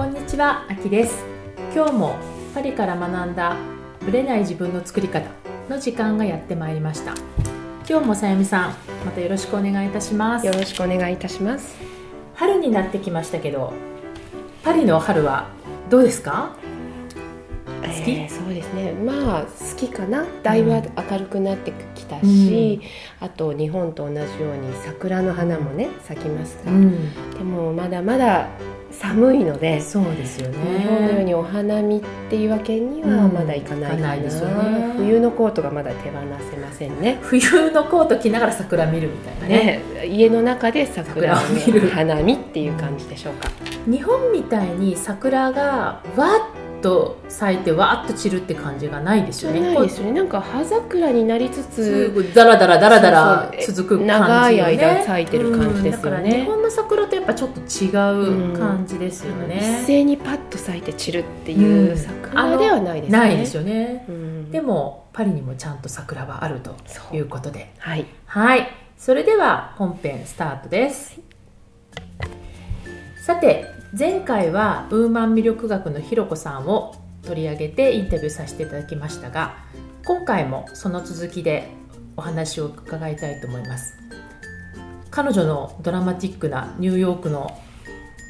[0.00, 1.22] は、あきです。
[1.74, 2.16] 今日も
[2.54, 3.54] パリから学んだ
[4.00, 5.28] ブレない自分の作り方
[5.68, 7.12] の時間がやってまいりました。
[7.86, 8.74] 今日もさゆみさん
[9.04, 10.46] またよろしくお願いいたします。
[10.46, 11.76] よろしくお願いいたします。
[12.34, 13.74] 春になってきましたけど
[14.62, 15.48] パリの春は
[15.90, 16.56] どうですか？
[17.82, 18.92] 好き、えー、そうですね。
[18.92, 20.24] まあ好きかな。
[20.42, 20.80] だいぶ明
[21.18, 22.80] るくなってきたし、
[23.20, 24.26] うん、あと日本と同じよう
[24.56, 28.48] に桜の花もね咲きますが、うん、でもまだまだ
[29.00, 30.78] 寒いのでそうですよね。
[30.78, 36.18] 日本のようにお花見っていうわけにはまだいかないかな,、うん、ですよね、冬のコートがまだ手放
[36.50, 37.18] せませんね。
[37.22, 41.88] 冬のコート着ながら桜見るみたいなね、ね、家の中で桜を見る。
[41.88, 43.48] 花見っていう感じでしょうか。
[43.86, 46.49] 日本みたいに桜がわっ
[46.80, 49.60] と咲いてわっと散るって感じがないですよね。
[49.60, 50.12] ないですよね。
[50.12, 56.40] なんか葉桜になりつつ、だらだらだらだら続く感じ、ね、長い間咲いてる感じですよね。
[56.40, 57.88] 日本の桜とやっぱちょっと違
[58.52, 59.80] う感じですよね。
[59.82, 63.18] 一斉にパッと咲いて散るっていう桜ではないですね。
[63.18, 64.04] ないですよね。
[64.50, 66.76] でもパリにもちゃんと桜はあると
[67.12, 68.68] いうことで、はい、はい。
[68.96, 71.20] それでは本編スタートです。
[73.30, 79.54] さて前回はウーマン魅力学のひろこさんを取り上げてインタビューさせていただきましたが
[80.04, 81.68] 今回もその続きで
[82.16, 83.94] お話を伺いたいと思います。
[85.12, 87.56] 彼女のドラマティックなニューヨークの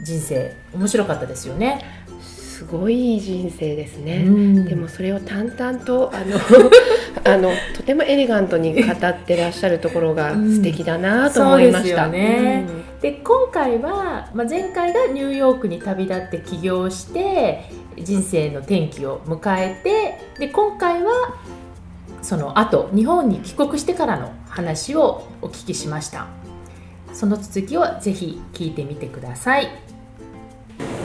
[0.05, 1.83] 人生面白かったですよね。
[2.21, 4.23] すごい人生ですね、
[4.65, 6.39] でもそれを淡々とあの
[7.25, 12.07] あのとてもエレガントに語ってらっしゃるところが素敵だなと思いました。
[12.07, 12.67] うん、ね、
[13.01, 21.13] で今回は、まあ、前回がニューヨークに旅立って起業して人生の転機を迎えてで今回は
[22.23, 26.27] その後日本に帰国してからの話をお聞きしました。
[27.13, 29.69] その続きをぜひ聞いてみてください。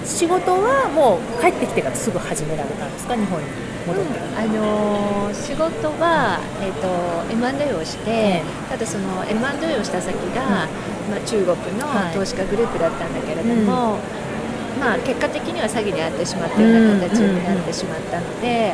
[0.06, 3.16] 仕事はもう帰ってきてからすぐ始められたんですか？
[3.16, 3.46] 日本に
[3.88, 18.74] 戻って、うん、あのー、仕事は、えーと、M&A をして、ただその M&A をした先が、うん、まあ、中国の投資家グループだったんだけれども、はい、まあ、結果的には詐欺に遭ってしまっているような形になってしまったので。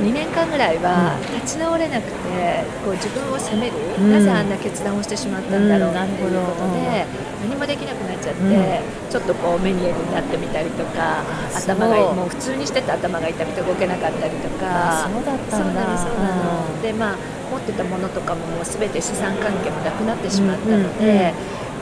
[0.00, 7.04] 2年間ぐらいは立ち直れなくてこう自分を責める、うん、なぜあんな決断をしてしまったんだろうということで、
[7.42, 11.22] 何もできなくなっちゃって、ちょっとこうメニエルになってみたりとか
[11.54, 15.08] 頭がもう普通にしてた頭が痛くて動けなかったりとか。
[15.12, 15.98] そうだったんだ。
[15.98, 17.16] そうなのでまあ
[17.50, 21.34] 持ってたものとかももう全て資産関係もなくなってしまったので、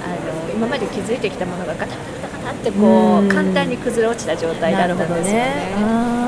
[0.03, 6.20] あの今まで築いてきたものがガタガタガタガタってこう、簡単に崩れ落ちた状態だったんですよね。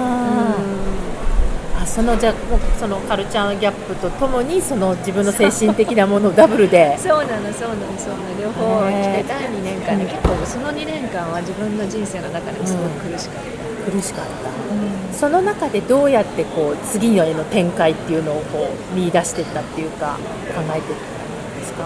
[1.94, 2.32] そのじゃ
[2.80, 6.96] そのカルチャーギャップとともにその自分の精神的なものを ダブルで。
[6.98, 8.32] そうなのそうなのそうなの。
[8.40, 20.16] 両方来て第2年間で結構その2年間は自分の人生の中でもすごく苦しかった、うん、苦しかった、うん、その中でどうやってこう次のへの展開っていうのをこう見出していったっていうか
[20.56, 21.16] 考えていった
[21.58, 21.84] んですか？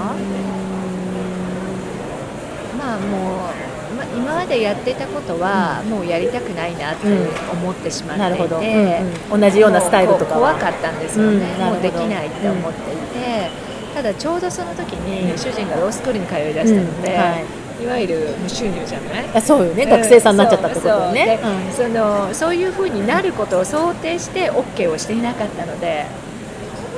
[2.78, 3.75] まあもうま、
[4.14, 7.06] 今までやっていたことはもうやりたくないなって
[7.52, 9.00] 思ってしまっていて、
[9.30, 13.50] うんうん、同じようなスタイルとか怖かったんですよね、うん、もうできないって思っていて、
[13.94, 17.44] ただちょうどその時に主人がロースクールに通いだしたので、はい。
[17.78, 19.28] いわゆる無収入じゃない？
[19.34, 21.38] あそうよね、学生さんになっちゃったってことね、
[21.76, 26.06] そのそういうふうになることを想定して OK をしていなかったので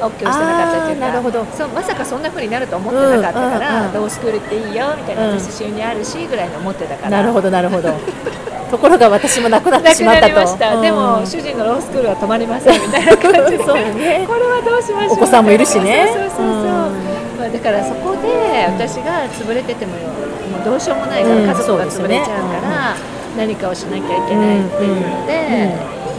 [0.00, 1.06] OK をしてなかったっていうか。
[1.08, 1.44] なるほど。
[1.52, 7.10] そうまさかそんなふうになると思ってなかったから、ロースクールっていいよみたいな、私収入あるしぐらいの思ってたから。
[7.10, 7.92] なるほどなるほど。
[8.70, 10.82] ところが私もなくなってしまったと。
[10.82, 13.58] でも主人のロースクールは止まりませんみたいな感じで。
[13.64, 16.06] そう、ね、これはどうしましょうお子さんもいるしね。
[16.12, 22.96] そうそうそうまあ、だからそこで私が潰れててももうどうしようもないから家族が潰れちゃうから、
[23.36, 25.70] 何かをしなきゃいけないっていうので、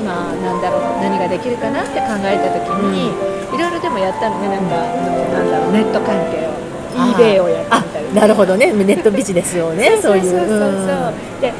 [0.06, 3.12] まあなんだろう何ができるかなって考えた時に、い
[3.60, 6.56] ろいろでもやったのねなんかなんだろうネット関係を
[6.96, 8.74] eBay をやってみたりなるほどね。
[8.74, 10.48] ネットビジネスをねそういうそうそう。
[10.48, 11.54] そうで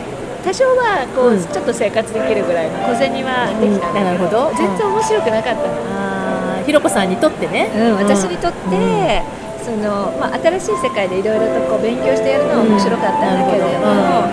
[0.44, 4.56] 多少はこう、うん、ちょっと生活できるぐらいの小銭はできたんだけど,、ど。
[4.56, 9.22] 全然面白くなかったの、あひろこさんにとってね、うん、私にとって、
[9.62, 14.32] そのまあ、新しい世界でいろいろとこう勉強してやるのは面白かったんだけれども、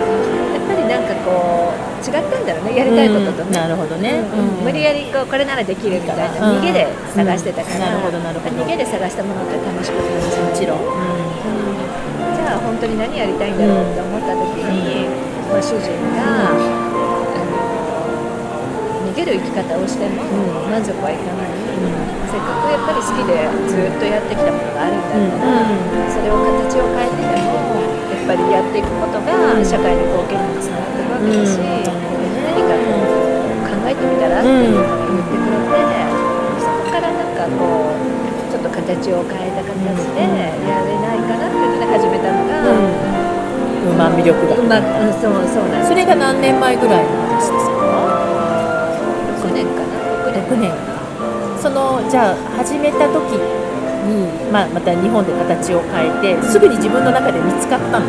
[0.97, 2.75] なんかこう違ったんだろうね。
[2.75, 4.25] やりたいこととね、なるほどね、
[4.63, 6.25] 無理やりこうこれならできるみたいな、
[6.57, 8.55] 逃げで探してたから、なるほどなるほど。
[8.55, 10.81] 逃げで探したものって楽しく感じもちろん、
[12.33, 15.05] じゃあ本当に何やりたいんだろうって思った時に、
[15.53, 16.49] まあ、主人が、
[19.05, 20.23] 逃げる生き方をしても
[20.69, 21.53] 満足はいかない、
[22.29, 25.61] せっかくやっぱり好きでずっとやってきたものがあるんだから、
[26.09, 27.96] それを形を変えてでも
[28.27, 29.31] ぱりやっていくことが
[29.63, 32.59] 社会の貢献にもつながってるわけだし、何
[33.87, 35.79] ってみたらっていうのを言ってくれて、
[36.59, 38.03] そこからなんかこう
[38.51, 39.71] ちょっと形を変えた形
[40.11, 40.27] で
[40.67, 44.59] やれないかなっていうので始めたのが、ウーマン魅力だ。
[44.59, 47.79] うまく、うん、そうそうなんですそれが何年前ぐらいの話ですか
[49.47, 49.95] ？6年かな
[50.35, 50.67] ？6年。
[50.67, 50.75] 6年
[51.63, 53.39] そのじゃあ始めた時
[54.07, 58.05] に、まあ、また日本で形を変えてすぐに自分の中で見つかったの。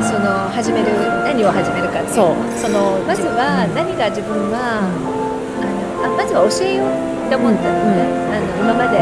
[0.00, 0.86] その始める
[1.24, 2.14] 何を始めるかっていう。
[2.14, 2.34] そう。
[2.56, 6.94] そのまずは何が自分は、あのあまずは教えよう
[7.26, 8.96] って思ったのね、あの今まで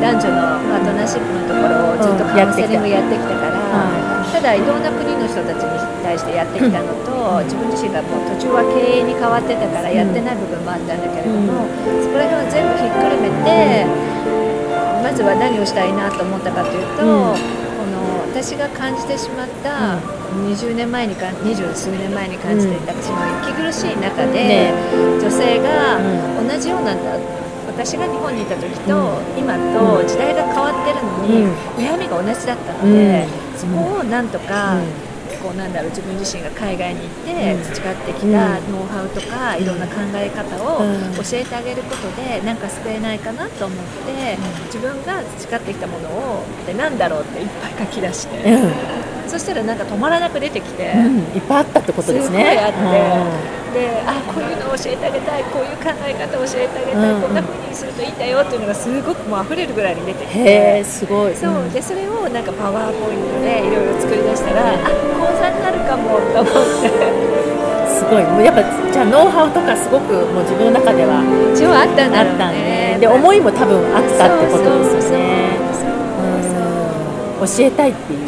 [0.00, 2.36] 男女のパートナーシップのところをずっとうん。
[2.36, 4.40] カウンセリングやってきたから、はた。
[4.40, 11.66] だいろんな国の人たちに対してやってきたのと、自分自身がもう途中は経営に変わってたからやってない部分もあったんだけれども、
[12.02, 13.86] そこら辺を全部ひっくるめて、
[15.04, 17.36] まずは何をしたいなと思ったかというと、うん。
[17.36, 20.00] この私が感じてしまった
[20.32, 24.72] 20年前にか二十数年前に感じていた、その息苦しい中で、
[25.20, 26.00] 女性が
[26.40, 27.20] 同じようなんだ。
[27.68, 31.52] 私が日本にいた時と、今と時代が変わってるのに、うん。
[31.76, 33.58] 悩みが同じだったので、うん。
[33.58, 35.13] そこをなんとか、うん
[35.44, 37.62] こうなんだろう自分自身が海外に行ってうん。
[37.62, 38.32] 培ってきうん。
[38.32, 41.12] たノウハウとか、いろんな考え方をうん。
[41.16, 44.38] 教えてあげることでなんか救えないかなと思って、
[44.72, 50.92] 自分が培ってきたものをでなんだろうっていっぱい書き出して、うんそしたらなんか止まらなく出てきて。
[50.96, 52.56] うんいっぱいあったってことですね。
[52.58, 52.78] すあって。
[53.74, 57.22] であこういうのを教えてあげたいこういう考え方を教えてあげたい、うん。
[57.22, 60.38] こんな風にするといいんだよっていうのがすごくもう溢れるぐらいに出てきうんて。
[60.38, 61.34] へえすごい。
[61.34, 61.72] そう、ん。
[61.72, 64.78] でそれをなんかパワーポイントでいろいろ作り出したらあ
[65.18, 67.34] 講座になるかもと思って。
[67.90, 68.22] すごい。
[68.22, 68.62] もうやっぱ
[68.92, 71.18] じゃあノウハウとかすごくもう自分の中では
[71.54, 73.06] 一応あったんだたんねで。
[73.06, 75.34] で思いも多分あったってことですよね。
[77.44, 78.23] 教えたいっていう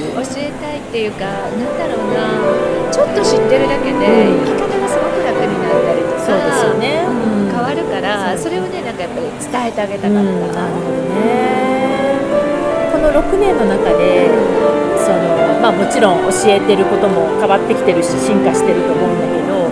[0.86, 4.46] っていうかなんだろうなちょっと知ってるだけでうん。
[4.46, 7.04] 生き方がすごく楽になったりとかそうですよね。
[7.06, 7.18] うん。
[7.20, 11.26] うん変わるからそれをねなんかやっぱり伝えてあげたかった、うんなるほどね。
[12.92, 14.28] この6年の中で
[15.02, 19.70] その、まあ、もちろん教えてることも変わってきてるし進化してると思うんだけど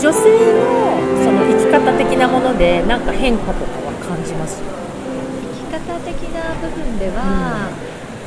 [0.00, 4.62] 女性のその生き方的なもので何か変化とかは感じます？
[4.62, 7.68] 生き方的な部分では、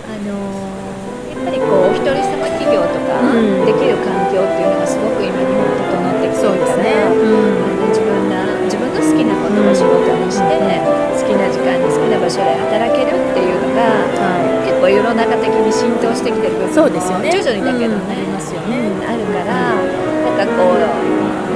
[0.06, 0.99] あのやっ
[1.44, 3.66] ぱりこうお一人様企業とかうん。
[3.66, 7.90] できる環境っていうのがすごく今日本整ってきてるから、うん。
[7.90, 13.84] 自分な自分の好きなことを仕事にして、好きな時間に好きな場所で働けるっていうのが
[14.20, 17.32] は結構世の中的に浸透してきてる部分もそうですよね。
[17.32, 18.12] 徐々にだけどね、うん。
[18.12, 20.82] ありますよねうんあるからなんかこう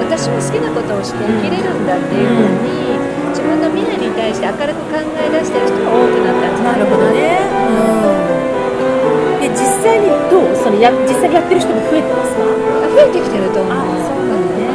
[0.04, 3.00] 私も好きなことをして生きれるんだっていうふうに、
[3.34, 4.83] 自分の未来に対して明るく
[10.84, 12.44] や実際にやってる人も増えてますか？
[12.44, 13.72] 増えてきてると思う。
[13.72, 14.68] あそうなんだね。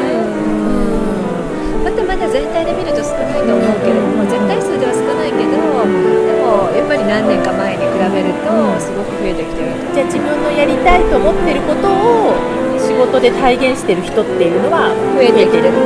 [1.85, 1.85] うん。
[1.85, 5.61] まだまだ全体で見ると少ないと思うけれども絶対数では少ないけどで
[6.41, 8.49] もやっぱり何年か前に比べると
[8.81, 9.93] すごく増えてきてると。
[9.93, 12.33] じゃあ自分のやりたいと思ってることを
[12.81, 15.77] 仕事で体現してる人っていうのは増えてきてると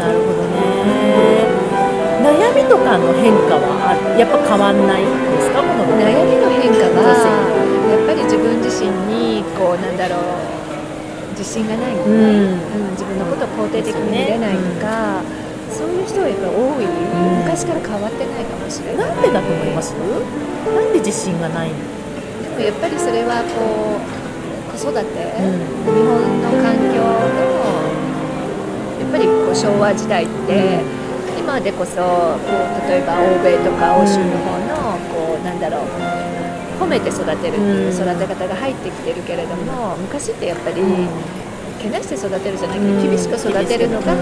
[0.00, 1.44] なるほどね。
[2.24, 5.60] 悩みとかの変化はあやっぱ変わんないですか？
[5.60, 7.12] この悩みの変化は
[8.06, 10.22] ぱり自分自身にこうなんだろう
[11.36, 12.56] 自信がない、ううん。
[12.56, 12.60] ん
[12.96, 15.20] 自分のことを肯定的に見れないとか、
[15.68, 17.44] そういう人はやっぱり多い、ん。
[17.44, 19.10] 昔から変わってないかもしれない。
[19.10, 19.92] なんでだと思います？
[19.92, 20.00] な
[20.80, 21.76] んで自信がないの？
[22.56, 24.08] でもやっぱりそれはこう
[24.72, 25.60] 子育て、ん。
[25.84, 27.04] 日本の環境の
[29.02, 30.80] やっぱりこう昭和時代って、
[31.38, 35.86] 今でこそこう例えば欧米とか欧州の方のこうなんだろう
[36.78, 40.82] 褒めて育てるっていう育て方が入ってきてるけれども、昔ってやっぱり、
[41.80, 44.12] けなして育てるじゃないけど、うん厳しく育てるのが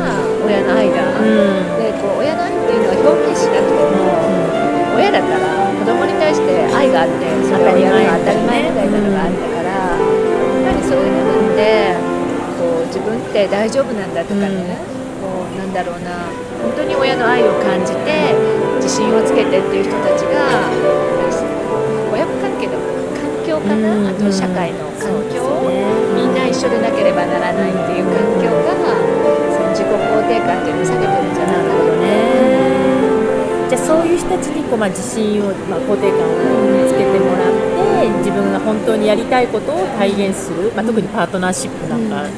[0.44, 1.78] 親の愛だ、うん。
[1.78, 8.70] でこう親の愛っていうのは表現しなくても、親だから子供に対して愛があってそれをやるのは当たり前。
[8.70, 11.94] みたいなのがあったから、やっぱりそういう部分で
[12.58, 14.78] こう自分って大丈夫なんだとかね、
[15.22, 16.30] こうなんだろうな
[16.62, 18.34] 本当に親の愛を感じて
[18.82, 20.70] 自信をつけてっていう人たちが
[22.54, 22.78] 親子関係の
[23.14, 24.06] 環境かな、うん。
[24.06, 25.42] あと社会の環境、
[26.14, 28.74] みんな一緒でなければならないっていう環境が
[29.50, 31.82] その自己肯定感っていうのを下げてるんじゃないかな。
[31.82, 32.06] とね。
[33.68, 36.30] じゃあそういう人たちにこう、まあ、自信を、まあ、肯定感を
[36.86, 42.28] つけてもらって自分が本当にやりたいことを体現する、まあ、特にパートナーシップなんか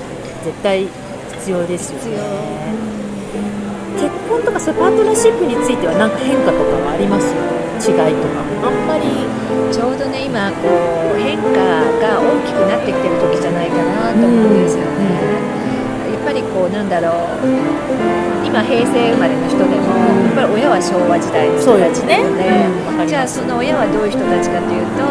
[0.45, 0.87] 絶対
[1.39, 2.17] 必要ですよね。
[3.97, 7.35] 結婚とかそういうパートナーシップについては何か変化とかはあります？
[7.77, 8.43] 違いとか。
[8.67, 9.07] あんまり
[9.71, 10.69] ちょうどね今こ
[11.15, 11.61] う変化
[12.03, 17.13] が大きくなってきてる時じゃないかなと思うんですよね、やっぱりここうなんだろ
[17.45, 17.47] う
[18.41, 22.65] 今平成生まれの人でもやっぱり親は昭和時代の人たちなので、ね。
[22.97, 25.05] うん、じゃあその親はどういう人たちかというと、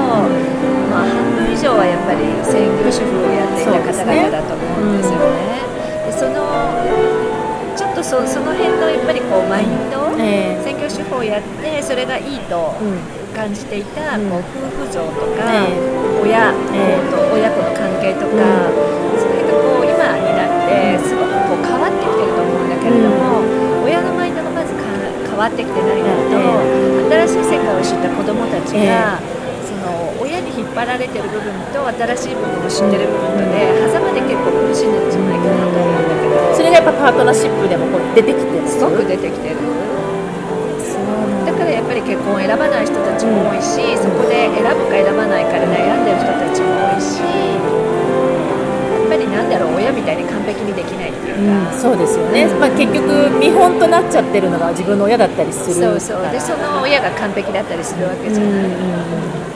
[0.89, 5.61] まあ、半分以上はやっぱり専業主婦をやっていた方々だと思うんですよね。
[6.17, 6.49] そ、ねうん、その
[7.77, 12.73] ちょっとそその辺のやっぱりこうマインド、えー、専業主婦をやってそれがいいと
[13.35, 18.71] 感じていた、こう夫婦像とか、えー、親、えー、と親子の関係とか、
[19.19, 23.43] それがこう今になってすごくこう変わってきてると思うんだけれども、
[23.83, 26.39] 親のマインドがまず変わってきてないのと、
[27.27, 29.19] 新しい世界を知った子どもたちが、
[29.67, 36.55] その親に引っ張られてる部分と新しい部分を知ってる部分とで狭間で結構苦しんでるんじゃないかなと思うんだけど。
[36.55, 39.55] それがやっぱパートナーシップでもこう出てきてるすごく出てきてる
[41.65, 47.65] だからやっぱり結婚を選ばない人たちも多いし、そこで選ぶか選ばないかで悩んでる人たちも多いし
[49.15, 56.31] ぱりなんだろう親みたいに完璧にできないっていうか、うん、そうですよね、まあ、結局見本となっちゃってるのが自分の親だったりするそうそう。
[56.31, 59.54] でその親が完璧だったりするわけじゃない、うん、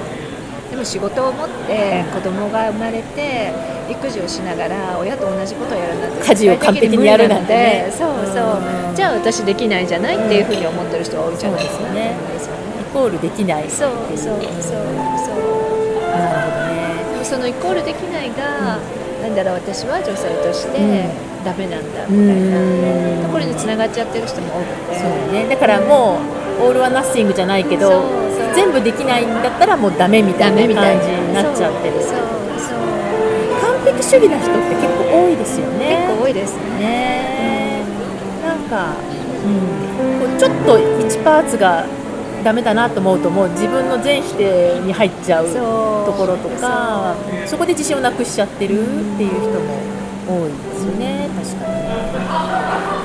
[0.79, 3.51] でも仕事を持って子供が生まれて
[3.91, 12.15] 育児をしながら親と同じことをやるなんて家事を完璧にやるなんて、ね、そうそう、じゃあ私できないじゃないっていうふうに思ってる人は多いじゃないですか、ね、
[12.79, 13.69] イコールできない。
[13.69, 14.39] そうそうそう。
[14.39, 14.79] そう
[16.15, 18.79] なるほどねでもそのイコールできないが、
[19.21, 21.09] なんだろう私は女性として
[21.43, 22.39] ダメなんだみたい
[23.19, 23.27] な。
[23.27, 24.99] ところにつながっちゃってる人も多くて。
[24.99, 25.45] そうね。
[25.49, 26.21] だからも
[26.61, 31.95] うオール・はナッシングじゃないけど全部できないんだったらもうダメみたいな感じになっちゃってる。
[33.61, 36.05] 完璧主義な人って結構多いですよね。
[36.07, 36.79] 結構多いですね。
[36.79, 37.83] ね
[38.43, 38.95] なんか、
[39.45, 41.85] うん、ちょっと1パーツが
[42.43, 45.45] ダメだなと思うともう自分の全否定に入っちゃう
[46.05, 47.15] ところとか
[47.45, 49.75] そこで自信をなくしちゃってるっていう人も
[50.27, 51.89] 多いですよね確かにね。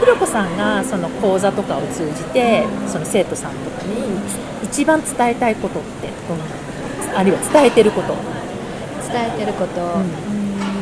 [0.00, 4.04] ひろこさんがその講座とかを通じてその生徒さんとかに
[4.74, 6.44] 一番伝えたいことってどんな
[7.20, 8.16] あるいは伝えてること。
[9.06, 10.02] 伝えてること、うん、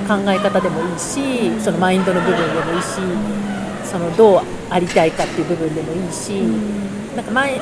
[0.08, 2.98] 考え方でもいいしそのマインドの部分でもいいし
[3.84, 6.40] そのどうありたいかっていう部分でもいいし、
[7.14, 7.60] なんか前ひ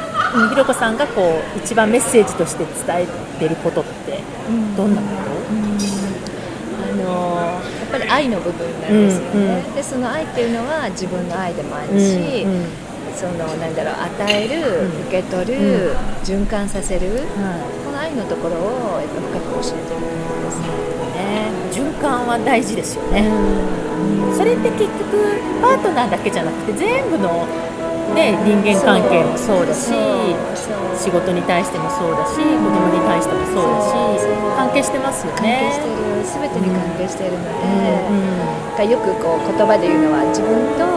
[0.56, 3.06] ろこさんがこう一番メッセージとして伝え
[3.40, 4.20] てることって
[4.76, 5.14] どんなこと、
[6.84, 7.02] あの
[7.40, 12.46] やっぱり愛の部分なんですよね、でその愛っていうのは自分の愛でもあるし、
[13.21, 15.93] そのなんだろう与える、受け取る、
[16.25, 17.21] 循環させる、
[17.85, 21.53] この愛のところをやっぱ深く教えてるんですね。
[21.69, 23.29] 循環は大事ですよね、
[24.33, 27.45] それって結局パートナーだけじゃなくて全部の
[28.17, 29.93] ね、人間関係もそうだし
[30.97, 33.85] 仕事に対してもそうだし子供に対してもそうだ
[34.19, 34.25] し
[34.57, 35.69] 関係してますよね。
[35.69, 37.53] 関係してる全てに関係しているので、
[38.81, 40.89] うん、よくこう言葉で言うのは自分と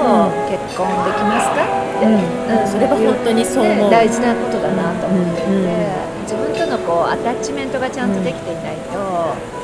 [0.50, 1.83] 結婚できますか？
[2.04, 3.92] うん、それは本当にそう思う。
[3.92, 5.88] 大事なことだなと思っていて、
[6.24, 9.64] 自分とのこうアタッチメントがちゃんとできていないと。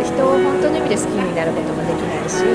[0.00, 2.48] 人を本当の意味で好きになることもできないし、ね、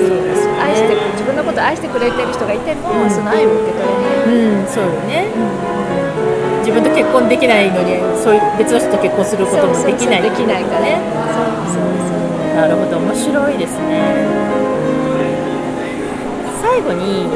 [0.58, 10.98] 愛して自分のことを愛してくれてる人がいても、うん、その愛を受け取れない、うん、そうよね、うん、自分と結婚できないのにそういう別の人と結婚することもできないできないからね。
[11.70, 12.58] そうそうそう。
[12.58, 12.98] なるほど。
[12.98, 14.02] 面白いですね。
[16.60, 17.30] 最後に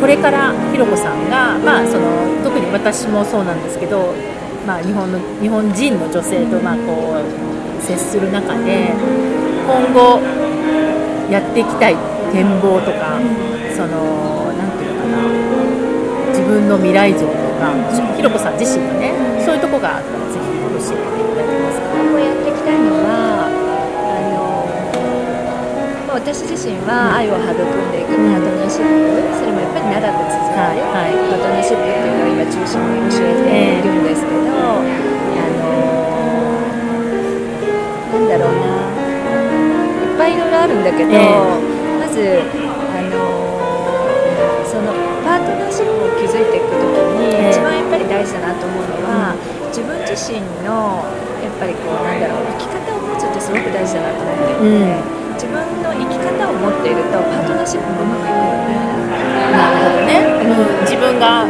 [0.00, 4.12] これからひろこさんが、まあ、その特に私もそうなんですけど、
[4.66, 8.92] まあ、日本の日本人の女性とまあこう接する中で
[9.66, 10.20] 今後
[11.32, 11.96] やっていきたい
[12.32, 13.18] 展望とか
[13.74, 15.18] その何て言うのかな
[16.30, 17.26] 自分の未来像と
[17.60, 17.72] か
[18.16, 19.12] ひろこさん自身がね
[19.44, 21.86] そういうとこがあったらぜひ教えていただけますか？
[21.96, 23.23] 今後やっていきたいのは
[26.24, 27.60] 私自身は愛を育ん
[27.92, 35.14] でいくパートナーシップそれもやっぱり長く続く、はいはい、パートナーシップっていうのを今中心に教えているんですけど、えー
[38.14, 38.88] なんだろうな。
[40.00, 42.40] いっぱいいろいろあるんだけど、えー、まず
[42.94, 43.18] あの
[44.64, 44.94] その
[45.26, 49.36] パートナーシップを築いていく時に、一番やっぱり大事だなと思うのは、
[49.68, 51.04] 自分自身の
[51.42, 58.78] やっぱりこうなんだろう生き方を持つってすごく大事だなと思っていて、うん、自分の生き方を持っているとパートナーシップもうまくいくよね。
[59.54, 61.46] なるほどね、うん、自分が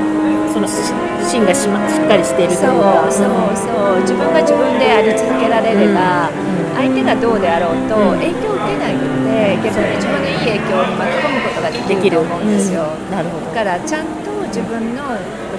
[0.52, 3.10] その芯がし,、ま、しっかりしているというか。
[3.10, 4.00] そうそうそう。
[4.00, 6.76] 自分が自分であり続けられれば、うん。
[6.76, 13.46] 相手がどうであろうと影響を受けないので逆に自分のいい影響に巻き込むことができると思うんですよ、なるほど。
[13.46, 15.02] だからちゃんと自分の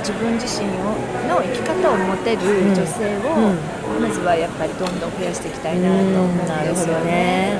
[0.03, 0.93] 自分自身を
[1.27, 2.39] の生き方を持てる
[2.75, 3.55] 女性を、
[3.99, 7.55] まずはやっぱりどんどん増やしていきたいなと思うんですよね。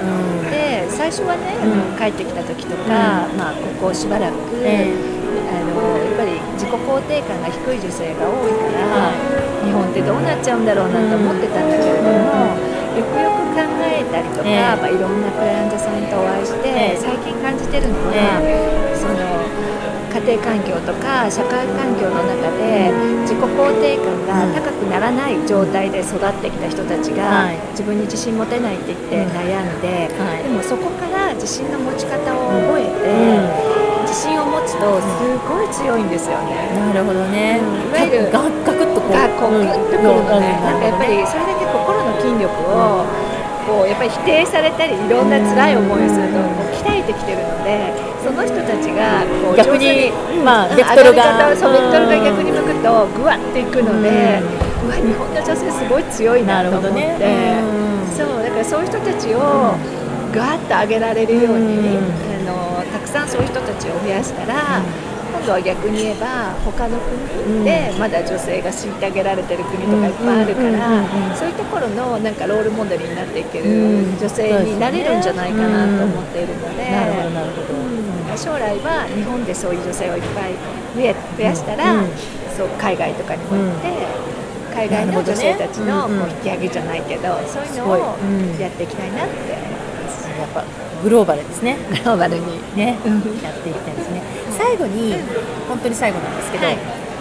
[0.52, 0.86] ね。
[0.86, 4.98] で最最初はね、うん、帰ってきた時とか、まあ、ここしばらく、えー、
[5.54, 9.14] あのやっぱり自己肯定感が低い女性が多いから、
[9.62, 12.58] 日本ってどうなっちゃうんだろうなと思ってたんだけれども、
[12.98, 18.42] よくよく考えたりとか、えー、まあ、いろんなクライアントさんとお会いして、最近感じてるのは、
[18.98, 19.46] その
[20.16, 22.88] 家庭環境とか社会環境の中で
[23.28, 23.52] 自己肯
[23.84, 36.72] 定感が高くならない状態で育ってきた人たちが自分に自信持てないって言って悩んで、でもそこから自信の持ち方を覚えて、自信を持つとすごい強いんですよね。
[36.80, 37.60] なるほどね。
[37.60, 40.56] いわゆるガクッとこう、ガクッとくるのね。
[40.64, 43.04] なんかやっぱりそれだけ心の筋力を
[43.68, 48.05] こうやっぱり否定されたりいろんな辛い思いをするとこう鍛えてきてるので。
[48.26, 50.10] その人たちがこう逆に、
[50.44, 54.42] まあ、ベクトルがそうベクトルが逆に向くとぐわっていくので、
[54.82, 57.62] うわ日本の女性すごい強いなと思って、ね、
[58.18, 59.78] そうだからそういう人たちを
[60.34, 64.82] ぐわっと上げられるように、あのたくさんそういう人たちを増やしたら。
[65.36, 78.05] 今度は逆に言えば他の国でまだ女性が虐げられてる国とかいっぱいあるからそういうところのなんかロールモデルになっていける女性になれるんじゃないかなと思っているので。
[78.38, 80.54] 将来は日本でそういう女性をいっぱい
[80.96, 82.10] 増やしたら、うん、
[82.56, 87.98] そう海外とかにも行って、うん、海外の女性たちのこう引き上げじゃないけど、そういうのを
[88.60, 89.62] やっていきたいなって思い
[90.04, 90.28] ます。
[90.40, 90.64] やっぱ
[91.04, 91.78] グローバルですね。
[91.90, 92.76] グローバルに。
[92.76, 92.98] ね、
[93.44, 94.22] やっていきたいですね。
[94.58, 95.16] 最後に、
[95.68, 96.78] 本当に最後なんですけど、はい、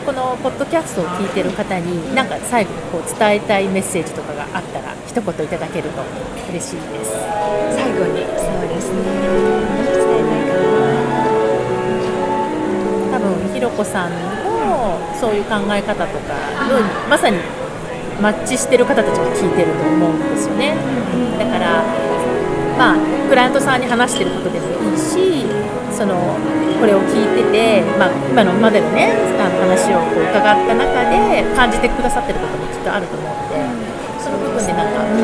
[0.06, 6.02] このポッドキャストを聞いてる方に、なんか最後にこう伝えたいメッセージとかがあったら、一言いただけると
[6.50, 7.12] 嬉しいです。
[13.75, 14.13] ひろこさん
[14.47, 16.39] のそういう考え方とか
[16.71, 16.79] の
[17.11, 17.39] まさに
[18.23, 20.79] マッチしてる方たちが聞いてると思うんですよね。
[21.35, 21.83] だから
[22.79, 22.97] まあ
[23.29, 25.43] クライアントさんに話してることでもいいし
[25.91, 26.39] その
[26.79, 29.11] これを聞いてて、まあ、今のまでのね
[29.43, 33.59] あの話をこう伺った中で感じてくださってることもきっとあると思うので
[34.23, 35.19] その部分でなんか、うん、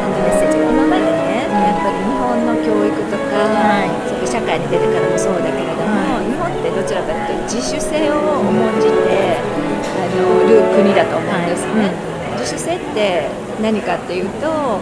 [0.00, 1.44] さんのメッセージが今までね。
[1.52, 3.92] やっぱり日本の教育とか、はい、
[4.26, 6.21] 社会に出てからもそうだけれども、はい、
[6.62, 13.26] ってどちらかというと自主性を重んじてあのる国だと思うんですね、はい、自主性って
[13.60, 14.78] 何かっていうと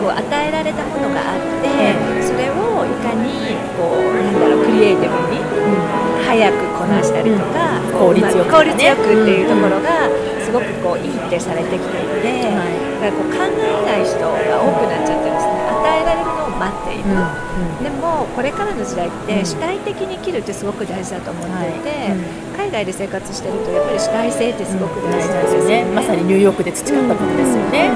[0.00, 1.68] こう与えられたものがあって
[2.24, 5.42] それをいかにこうなんだろうクリエイティブに、
[6.24, 10.08] 早くこなしたりとか、うん、効率よく、ね、効率よくっていうところが
[10.40, 17.04] すごくこういいってされてきていて、だからこう考えない人が多くなっちゃってるんですね与えられる待っている、
[17.82, 22.10] でもこれからの時代って主体的に生きるってすごく大事だと思っていて、
[22.56, 27.90] 海外で生活してるとやっぱり主体性ってすごく大事なんですよね、まさにニューヨークで培ったことですよね、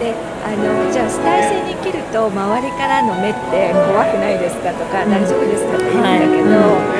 [0.00, 6.95] であのじゃあ主体性に生きると周りからの目って怖くないですかとか、大丈夫ですかって言うんだけど、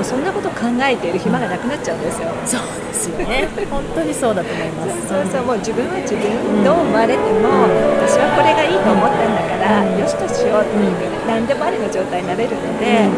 [0.00, 2.32] もうそんなこと考えている暇がなくなっちゃうんですよ。
[2.48, 3.44] そうですよね。
[3.68, 5.12] 本当にそうだと思います。
[5.12, 6.24] そうそうもう自分は自分
[6.64, 7.68] どう思われても
[8.00, 10.96] 私はこれがいいと思ったんだから、よしとしようっていう
[11.28, 13.12] 何でもありの状態になれるので、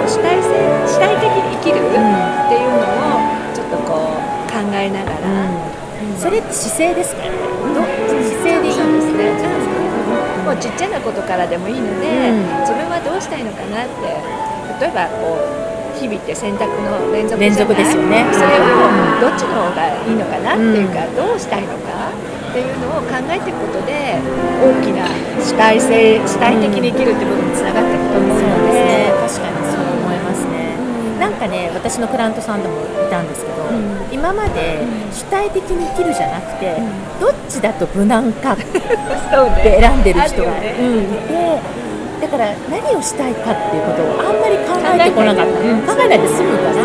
[0.00, 0.48] う主体性
[0.88, 2.00] 主体的に生きるって
[2.56, 3.20] いうのを
[3.52, 5.28] ちょっとこう考えながら、
[6.16, 7.20] それって姿勢ですか？
[7.20, 7.36] ね。
[8.32, 9.28] 姿勢でいいんですね。
[10.40, 12.32] もうちっちゃなことからでもいいので、
[12.64, 14.08] 自分はどうしたいのかなって
[14.80, 18.26] 例えばこう日々って選択の連続連続ですよね。
[18.32, 20.54] それをどっちの方がいいのかな？
[20.54, 22.10] っていうか、どうしたいのか？
[22.50, 24.14] っていうのを考えていくことで
[24.62, 25.08] 大きな
[25.42, 30.76] 主体性主体的に生きるって部分につながっていくと思うので、確かにそう思いますね、
[31.18, 33.54] なんかね私のクラントさんでもいたんですけど、
[34.12, 36.78] 今まで主体的に生きるじゃなくて、
[37.20, 38.62] どっちだと無難かって
[39.80, 41.83] 選んでる人がいて。
[42.24, 46.80] だから何をしたいかっていうことをあんまり考えてこなかった、うん、考えないで済むから。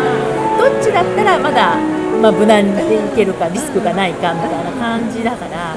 [0.60, 1.80] どっちだったらまだ、
[2.20, 5.74] まあ、無難でいけるかリスクがないかみたいな感じだから。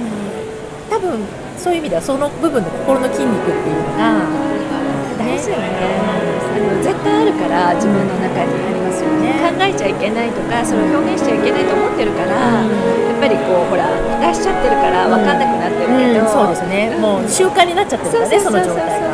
[0.91, 1.23] 多分
[1.57, 4.27] そういう意味ではその部分の心の筋肉っていうのが
[5.17, 5.71] 大事よね、
[6.03, 9.39] あの絶対あるから自分の中にありますよね。
[9.39, 13.87] 考えちゃいけないとかそれを表現しちゃいけないと思ってるから、やっぱりこうほら
[14.19, 16.99] 出しちゃってるから分かんなくなってるけど、そうですね。
[16.99, 19.12] もう習慣になっちゃってるからねその状態が。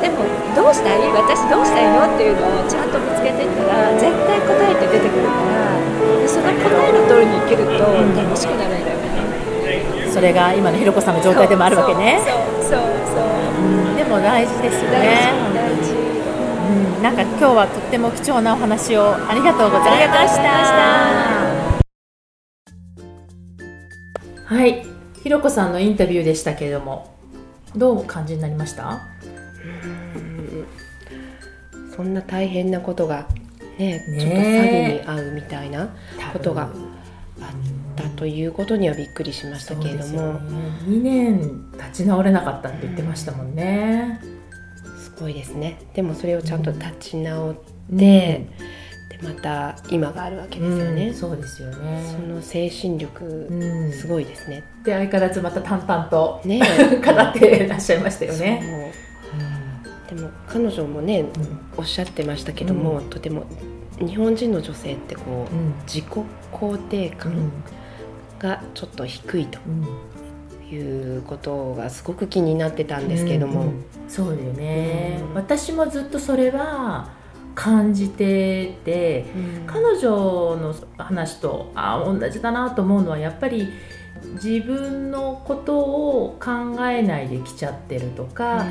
[0.00, 1.00] でもどうしたい？
[1.12, 2.14] 私どうしたいの？
[2.14, 7.72] っていうのをちゃんと見つけていったら絶対答えって出てくるからその答えの通りに生きると
[8.14, 12.20] 楽しくなるんだよね、それが今のひろこさんの状態でもあるわけね。
[12.20, 13.24] そうそうそう、
[13.64, 15.32] うん、でも大事ですよね。
[15.54, 15.92] 大事
[16.68, 20.42] うん、なんか今日はとっても貴重なお話をありがとうございました。
[24.44, 24.84] はい。
[25.22, 27.14] ひろこさんのインタビューでしたけれども
[27.76, 29.00] どう感じになりました？
[31.94, 33.26] そんな大変なことが
[33.78, 35.88] ねちょっと詐欺に遭うみたいな
[36.32, 36.70] ことがあっ
[37.96, 40.40] たということにはびっくりしましたけれども、ね、
[40.86, 44.20] 2年立ち直れなかったって言ってましたもんね、
[44.98, 45.80] すごいですね。
[45.94, 48.48] でもそれをちゃんと立ち直って、うん、で
[49.22, 52.04] また今があるわけですよね、うん、そうですよね。
[52.12, 54.62] その精神力、すごいですね。
[54.84, 56.60] で相変わらずまた淡々とね
[57.04, 58.92] 語ってらっしゃいましたよね
[60.08, 61.26] でも彼女もね、
[61.76, 63.44] おっしゃってましたけども、とても
[63.98, 65.54] 日本人の女性ってこう、
[65.86, 66.04] 自己
[66.52, 67.52] 肯定感
[68.38, 69.58] がちょっと低いと。
[70.70, 77.10] いうことがすごく気になってたんですけども、うんうん、そうだよね、うん、私もずっとそれは
[77.54, 83.68] 感じてて、うん、彼女の話とあ同じだなと思うのはやっぱり
[84.34, 86.50] 自分のことを考
[86.86, 88.66] えないできちゃってるとか、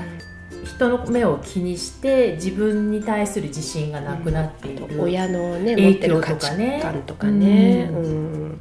[0.68, 6.52] 人の目を気にして自分に対する自信がなくなっている、うん、親のね持ってる価値
[6.82, 8.60] 観とかね、うん、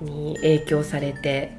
[0.00, 1.56] に影響されて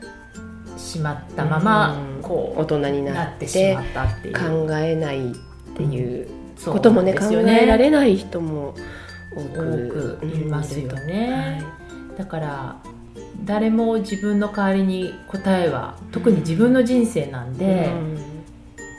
[0.77, 4.33] しまったまま、こう大人になってしまったっていう。
[4.33, 5.33] 考えないっ
[5.75, 6.27] ていう
[6.65, 8.75] こともね,、考えられない人も
[9.33, 11.61] 多くいますよね、
[12.09, 12.75] はい、だから
[13.43, 18.34] 誰も自分の代わりに答えは特に自分の人生なんで、うん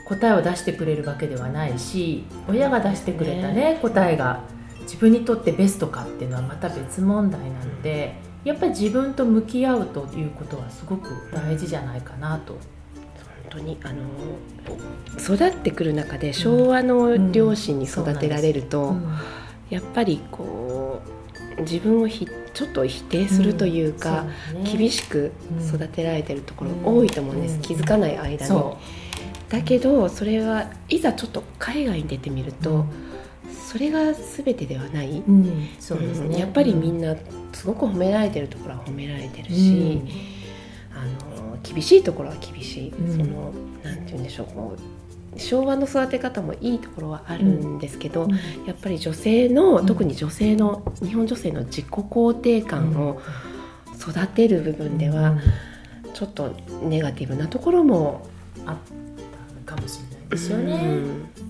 [0.07, 4.43] 答えを出してくれるわけではないし親が出してくれたね答えが
[4.81, 8.15] 自分にとってベストかっていうのはまた別問題なので
[8.45, 12.53] やっぱり自分と向き合うということはすごく大事じゃないかなと。
[12.53, 12.59] 本
[13.49, 14.03] 当にあの
[15.17, 18.93] 育ってくる中で昭和の両親に育てられると、
[19.69, 21.01] やっぱりこ
[21.57, 25.31] う自分をひちょっと否定するというか、うんね、厳しく
[25.65, 28.61] 育てられてるところ多いと思うんです、気づかない間に。
[29.49, 32.85] だけどそれはいざちょっと海外に出てみると、
[33.67, 35.23] それが全てではない、
[35.79, 37.15] そうですね、やっぱりみんな
[37.53, 40.01] すごく褒められてるところは褒められてるし、
[40.93, 41.05] あ
[41.35, 44.45] の厳しいところは厳しい、そのなんて言うんでしょう。
[44.47, 48.31] こう昭和の育て方もいいところはあるんですけど、うん、
[48.65, 53.21] やっぱり女性の、うん、特に女性の日本女性の自己肯定感を
[53.99, 55.37] 育てる部分では、
[56.13, 58.27] ちょっとネガティブなところも
[58.65, 58.77] あっ
[59.77, 60.99] かもしれないですよね。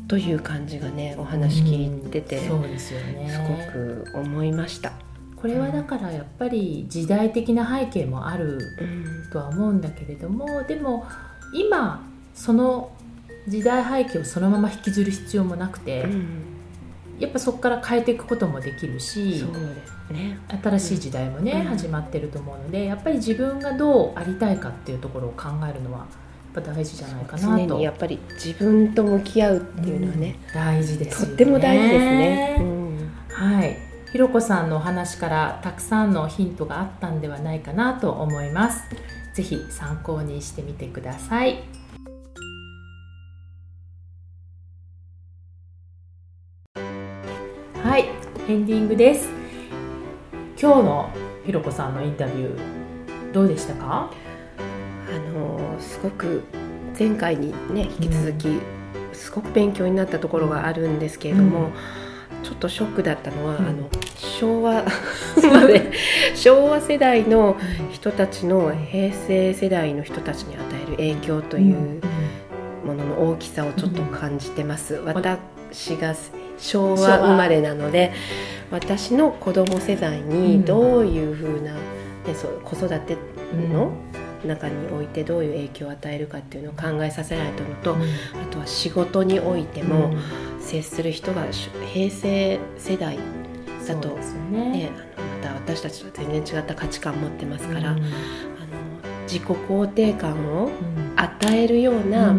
[0.08, 3.30] という感じがねお話聞いてて、そうですよね。
[3.30, 4.94] すごく思いました。
[5.36, 8.60] これはだからやっぱり時代的な背景もある
[9.32, 11.06] とは思うんだけれども、でも
[11.54, 12.92] 今その
[13.48, 16.44] 時代背景をそのまま引きずる必要もなくて、うん、
[17.20, 19.44] やっぱそこから変えていくこともできるし、
[20.12, 26.08] ね、新しい時代もね、うん、始まってると思うのでやっぱり自分がどうありたいかっていうところを考えるのは
[26.64, 27.68] ぱ大事じゃないかなと。
[27.68, 33.78] 常にやっぱり自分と向き合うっていうのはね、うん、大事です、ね、とっても大事ですね、うん、はい。
[34.12, 38.84] ひろこさんのお話からたくさんのヒントがあったんではないかなと思います。
[39.34, 41.60] ぜひ参考にしてみてください。
[47.84, 48.06] はい。
[48.50, 49.30] エンディングです。
[50.60, 51.12] 今日の
[51.46, 54.12] ひろこさんのインタビューどうでしたか？
[55.80, 56.44] すごく
[56.98, 58.60] 前回にね引き続き、
[59.14, 61.72] すごく勉強になったところがあるんですけれども、
[62.44, 64.86] ちょっとショックだったのは、あの昭和
[65.52, 65.92] まで
[66.36, 67.58] 昭和世代の
[67.92, 72.02] 人たちの平成世代の人たちに与える影響という
[72.86, 74.96] ものの大きさをちょっと感じてます。
[75.06, 76.16] 私が
[76.58, 78.14] 昭和生まれなので
[78.72, 81.80] 私の子供世代にどういうふうな、ね、
[82.34, 83.18] そう子育て
[83.72, 83.92] の、
[84.46, 88.06] 中においてどういう影響を与えるかっていうのを考えさせられたのと、うん、あ
[88.52, 90.14] とは仕事においても
[90.60, 91.46] 接する人が
[91.94, 93.18] 平成世代
[93.88, 94.10] だと
[94.52, 98.02] ね、ねあのまた私たちと全然違った価値観を持ってますから、うん、あの
[99.24, 100.70] 自己肯定感を
[101.16, 102.38] 与えるような、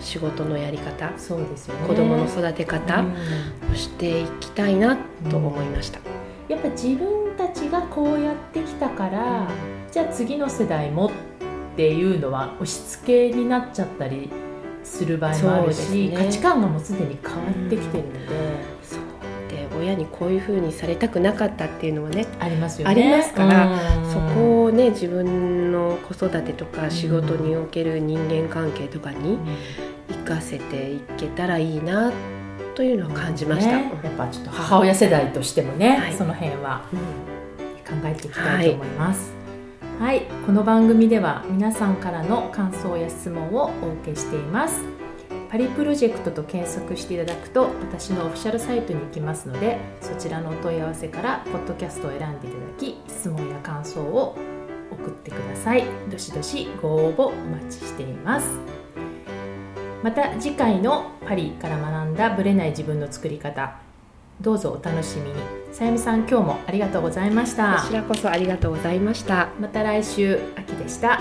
[0.00, 3.04] 仕事のやり方、そうですよね、子どもの育て方
[3.72, 4.98] をしていきたいな
[5.30, 6.00] と思いました。
[6.48, 9.48] やっぱ自分たちがこうやってきたから、
[9.94, 11.10] じゃあ次の世代もっ
[11.76, 14.28] ていうのは押し付けになっちゃったり
[14.82, 18.74] する場合もあるし、ね、価値観がもうすでに変わってきてるので。
[19.48, 22.90] で親にこういうふうにされたくなかったっていうのはねありますよね。
[22.90, 23.78] ありますから、
[24.10, 29.38] そこをね自分の子育てとか仕事における人間関係とかに
[30.08, 32.12] 生かせていけたらいいな
[32.74, 36.82] というのは感じました、ね、やっぱちょっと母親世代としてもね、はい、その辺は
[37.86, 39.30] 考えていきたいと思います。
[39.34, 39.43] はい
[39.98, 44.80] はい、この番組では皆さんからの感想や質問をお受けしています。
[45.48, 54.36] パリプロジェクトと検索していただくと私のオフィシャルサイトに行きますのでそちらのお問い合わせからポッドキャストを選んでいただき質問や感想を
[54.90, 58.48] 送ってくださいどしどしご応募お待ちしています
[60.02, 63.83] また次回のパリから学んだブレない自分の作り方
[64.40, 65.34] どうぞお楽しみに。
[65.72, 67.80] さゆみさん今日もありがとうございました。
[67.82, 69.48] こちらこそありがとうございました。
[69.60, 71.20] また来週秋でした